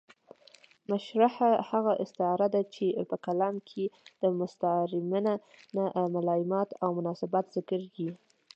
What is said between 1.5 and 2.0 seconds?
هغه